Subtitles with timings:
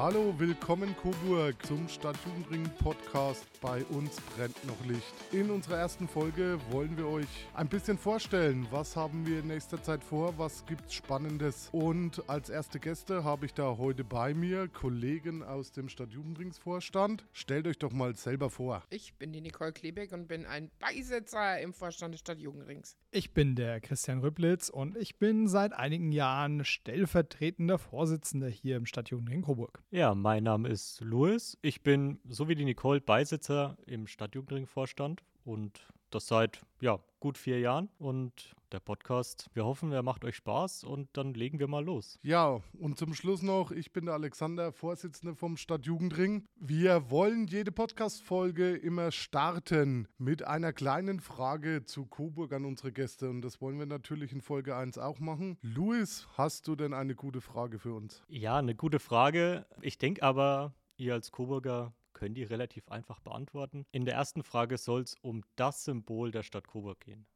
[0.00, 3.44] Hallo, willkommen Coburg zum Stadtjugendring Podcast.
[3.60, 5.12] Bei uns brennt noch Licht.
[5.32, 9.82] In unserer ersten Folge wollen wir euch ein bisschen vorstellen, was haben wir in nächster
[9.82, 11.68] Zeit vor, was gibt's Spannendes.
[11.72, 17.26] Und als erste Gäste habe ich da heute bei mir Kollegen aus dem Stadtjugendringsvorstand.
[17.32, 18.84] Stellt euch doch mal selber vor.
[18.90, 22.96] Ich bin die Nicole Klebeck und bin ein Beisitzer im Vorstand des Stadtjugendrings.
[23.10, 28.86] Ich bin der Christian Rüblitz und ich bin seit einigen Jahren stellvertretender Vorsitzender hier im
[28.86, 29.82] Stadtjugendring Coburg.
[29.90, 31.56] Ja, mein Name ist Louis.
[31.62, 37.60] Ich bin, so wie die Nicole, Beisitzer im Stadtjugendring-Vorstand und das seit ja, gut vier
[37.60, 37.88] Jahren.
[37.98, 42.18] Und der Podcast, wir hoffen, er macht euch Spaß und dann legen wir mal los.
[42.22, 46.46] Ja, und zum Schluss noch, ich bin der Alexander, Vorsitzender vom Stadtjugendring.
[46.56, 53.30] Wir wollen jede Podcast-Folge immer starten mit einer kleinen Frage zu Coburg an unsere Gäste.
[53.30, 55.56] Und das wollen wir natürlich in Folge 1 auch machen.
[55.62, 58.22] Luis, hast du denn eine gute Frage für uns?
[58.28, 59.66] Ja, eine gute Frage.
[59.80, 63.86] Ich denke aber, ihr als Coburger können die relativ einfach beantworten.
[63.92, 67.26] In der ersten Frage soll es um das Symbol der Stadt Coburg gehen,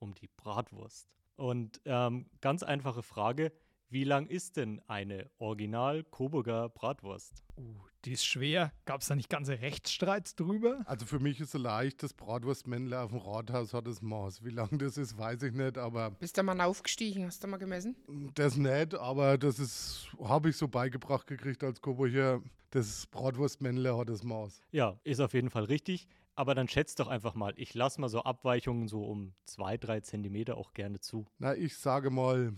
[0.00, 1.08] um die Bratwurst.
[1.36, 3.52] Und ähm, ganz einfache Frage,
[3.92, 7.44] wie lang ist denn eine Original Coburger Bratwurst?
[7.58, 7.74] Uh,
[8.06, 8.72] die ist schwer.
[8.86, 10.80] Gab es da nicht ganze Rechtsstreits drüber?
[10.86, 14.44] Also für mich ist es leicht, das Bratwurstmännle auf dem Rathaus hat das Maß.
[14.44, 16.10] Wie lang das ist, weiß ich nicht, aber...
[16.12, 17.26] Bist du mal aufgestiegen?
[17.26, 17.94] Hast du mal gemessen?
[18.34, 22.40] Das nicht, aber das ist, habe ich so beigebracht gekriegt als Coburger.
[22.70, 24.62] Das Bratwurstmännle hat das Maß.
[24.70, 26.08] Ja, ist auf jeden Fall richtig.
[26.34, 27.52] Aber dann schätzt doch einfach mal.
[27.56, 31.26] Ich lasse mal so Abweichungen so um zwei, drei Zentimeter auch gerne zu.
[31.38, 32.54] Na, ich sage mal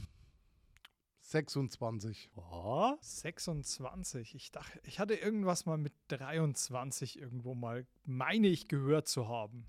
[1.29, 2.31] 26.
[2.37, 4.35] Oh, 26.
[4.35, 9.67] Ich dachte, ich hatte irgendwas mal mit 23 irgendwo mal, meine ich, gehört zu haben.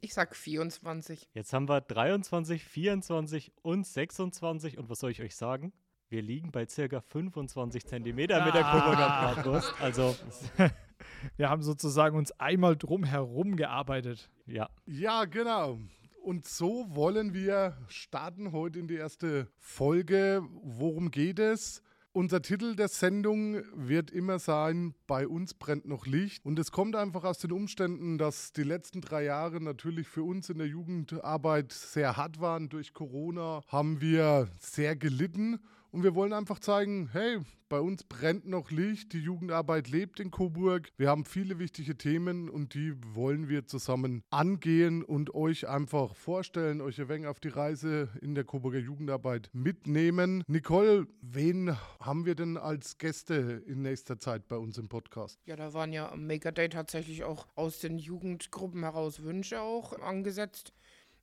[0.00, 1.28] Ich sag 24.
[1.32, 4.78] jetzt haben wir 23, 24 und 26.
[4.78, 5.72] Und was soll ich euch sagen?
[6.10, 8.72] Wir liegen bei circa 25 Zentimeter mit der Ah.
[8.78, 9.74] Coburger Bratwurst.
[9.80, 10.14] Also,
[11.36, 14.30] Wir haben sozusagen uns einmal drum herum gearbeitet.
[14.46, 14.68] ja.
[14.86, 15.78] Ja, genau.
[16.22, 20.42] Und so wollen wir starten heute in die erste Folge.
[20.62, 21.82] Worum geht es?
[22.12, 26.44] Unser Titel der Sendung wird immer sein, bei uns brennt noch Licht.
[26.44, 30.50] Und es kommt einfach aus den Umständen, dass die letzten drei Jahre natürlich für uns
[30.50, 32.68] in der Jugendarbeit sehr hart waren.
[32.68, 35.60] Durch Corona haben wir sehr gelitten.
[35.90, 37.38] Und wir wollen einfach zeigen, hey,
[37.70, 40.88] bei uns brennt noch Licht, die Jugendarbeit lebt in Coburg.
[40.96, 46.80] Wir haben viele wichtige Themen und die wollen wir zusammen angehen und euch einfach vorstellen,
[46.80, 50.42] euch ein wenig auf die Reise in der Coburger Jugendarbeit mitnehmen.
[50.46, 55.38] Nicole, wen haben wir denn als Gäste in nächster Zeit bei uns im Podcast?
[55.46, 59.98] Ja, da waren ja am Maker Day tatsächlich auch aus den Jugendgruppen heraus Wünsche auch
[60.00, 60.72] angesetzt.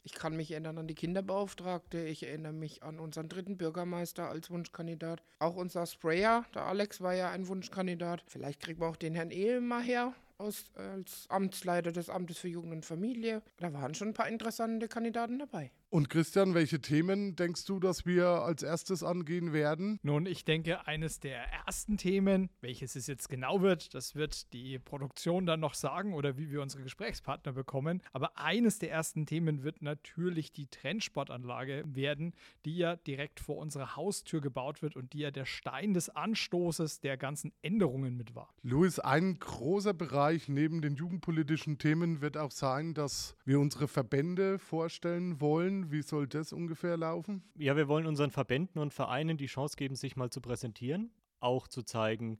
[0.08, 2.00] Ich kann mich erinnern an die Kinderbeauftragte.
[2.00, 5.24] Ich erinnere mich an unseren dritten Bürgermeister als Wunschkandidat.
[5.40, 8.24] Auch unser Sprayer, der Alex, war ja ein Wunschkandidat.
[8.28, 12.48] Vielleicht kriegen wir auch den Herrn Ehl mal her aus, als Amtsleiter des Amtes für
[12.48, 13.42] Jugend und Familie.
[13.58, 15.72] Da waren schon ein paar interessante Kandidaten dabei.
[15.90, 19.98] Und Christian, welche Themen denkst du, dass wir als erstes angehen werden?
[20.04, 24.78] Nun, ich denke, eines der ersten Themen, welches es jetzt genau wird, das wird die
[24.78, 28.02] Produktion dann noch sagen oder wie wir unsere Gesprächspartner bekommen.
[28.12, 32.34] Aber eines der ersten Themen wird natürlich die Trendsportanlage werden,
[32.66, 37.00] die ja direkt vor unserer Haustür gebaut wird und die ja der Stein des Anstoßes
[37.00, 38.54] der ganzen Änderungen mit war.
[38.64, 44.60] Luis, ein großer Bereich neben den jugendpolitischen Themen wird auch sein, dass wir unsere Verbände
[44.60, 45.92] vorstellen wollen.
[45.92, 47.44] Wie soll das ungefähr laufen?
[47.56, 51.68] Ja, wir wollen unseren Verbänden und Vereinen die Chance geben, sich mal zu präsentieren, auch
[51.68, 52.40] zu zeigen,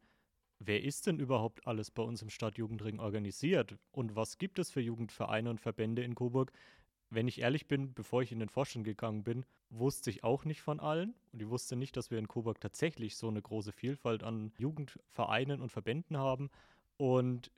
[0.60, 4.82] wer ist denn überhaupt alles bei uns im Stadtjugendring organisiert und was gibt es für
[4.82, 6.52] Jugendvereine und Verbände in Coburg.
[7.10, 10.62] Wenn ich ehrlich bin, bevor ich in den Vorstand gegangen bin, wusste ich auch nicht
[10.62, 14.24] von allen und ich wusste nicht, dass wir in Coburg tatsächlich so eine große Vielfalt
[14.24, 16.50] an Jugendvereinen und Verbänden haben
[16.98, 17.52] und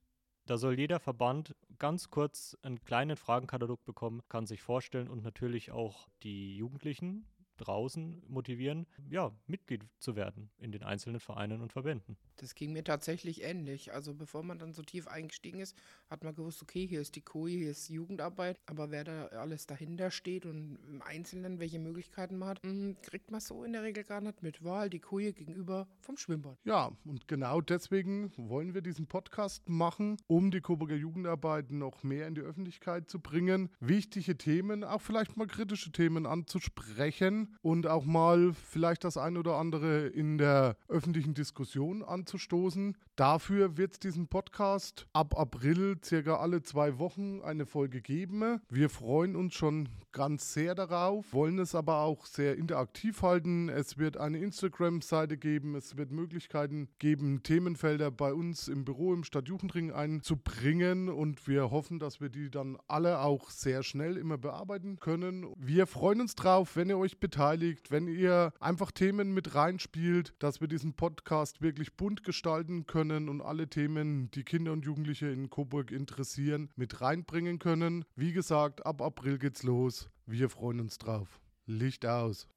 [0.48, 5.72] da soll jeder Verband ganz kurz einen kleinen Fragenkatalog bekommen, kann sich vorstellen und natürlich
[5.72, 7.26] auch die Jugendlichen
[7.58, 12.18] draußen motivieren, ja, Mitglied zu werden in den einzelnen Vereinen und Verbänden.
[12.38, 13.94] Das ging mir tatsächlich ähnlich.
[13.94, 15.76] Also bevor man dann so tief eingestiegen ist,
[16.10, 19.66] hat man gewusst, okay, hier ist die KUI, hier ist Jugendarbeit, aber wer da alles
[19.66, 23.84] dahinter steht und im Einzelnen welche Möglichkeiten man hat, mh, kriegt man so in der
[23.84, 24.64] Regel gar nicht mit.
[24.64, 26.58] Wahl die KUI gegenüber vom Schwimmbad.
[26.64, 32.28] Ja, und genau deswegen wollen wir diesen Podcast machen, um die Coburger Jugendarbeit noch mehr
[32.28, 37.47] in die Öffentlichkeit zu bringen, wichtige Themen, auch vielleicht mal kritische Themen anzusprechen.
[37.62, 42.96] Und auch mal vielleicht das ein oder andere in der öffentlichen Diskussion anzustoßen.
[43.16, 48.62] Dafür wird es diesen Podcast ab April circa alle zwei Wochen eine Folge geben.
[48.70, 53.70] Wir freuen uns schon ganz sehr darauf, wollen es aber auch sehr interaktiv halten.
[53.70, 59.24] Es wird eine Instagram-Seite geben, es wird Möglichkeiten geben, Themenfelder bei uns im Büro im
[59.24, 65.00] Stadtjugendring einzubringen und wir hoffen, dass wir die dann alle auch sehr schnell immer bearbeiten
[65.00, 65.46] können.
[65.58, 70.60] Wir freuen uns drauf, wenn ihr euch beteiligt, wenn ihr einfach Themen mit reinspielt, dass
[70.60, 75.52] wir diesen Podcast wirklich bunt gestalten können und alle Themen, die Kinder und Jugendliche in
[75.52, 78.06] Coburg interessieren, mit reinbringen können.
[78.16, 80.10] Wie gesagt, ab April geht's los.
[80.26, 81.40] Wir freuen uns drauf.
[81.68, 82.48] Licht aus.